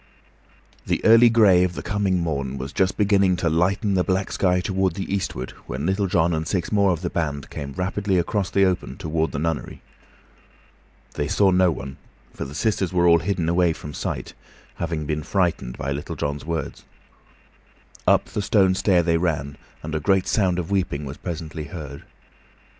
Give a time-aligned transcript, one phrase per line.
[0.83, 4.59] The early gray of the coming morn was just beginning to lighten the black sky
[4.59, 8.49] toward the eastward when Little John and six more of the band came rapidly across
[8.49, 9.83] the open toward the nunnery.
[11.13, 11.97] They saw no one,
[12.33, 14.33] for the sisters were all hidden away from sight,
[14.77, 16.83] having been frightened by Little John's words.
[18.07, 22.05] Up the stone stair they ran, and a great sound of weeping was presently heard.